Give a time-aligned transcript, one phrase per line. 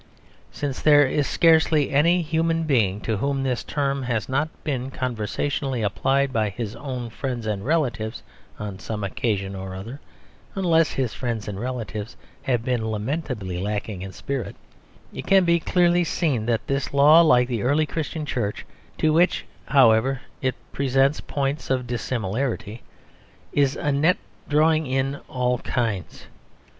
[0.51, 5.83] Since there is scarcely any human being to whom this term has not been conversationally
[5.83, 8.23] applied by his own friends and relatives
[8.57, 10.01] on some occasion or other
[10.55, 14.55] (unless his friends and relatives have been lamentably lacking in spirit),
[15.13, 18.65] it can be clearly seen that this law, like the early Christian Church
[18.97, 22.81] (to which, however, it presents points of dissimilarity),
[23.53, 24.17] is a net
[24.49, 26.25] drawing in of all kinds.